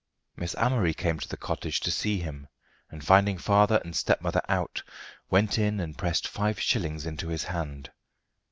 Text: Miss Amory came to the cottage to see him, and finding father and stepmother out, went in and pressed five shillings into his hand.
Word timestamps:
Miss 0.35 0.55
Amory 0.57 0.95
came 0.95 1.19
to 1.19 1.27
the 1.27 1.37
cottage 1.37 1.79
to 1.81 1.91
see 1.91 2.17
him, 2.17 2.47
and 2.89 3.05
finding 3.05 3.37
father 3.37 3.79
and 3.85 3.95
stepmother 3.95 4.41
out, 4.49 4.81
went 5.29 5.59
in 5.59 5.79
and 5.79 5.95
pressed 5.95 6.27
five 6.27 6.59
shillings 6.59 7.05
into 7.05 7.27
his 7.27 7.43
hand. 7.43 7.91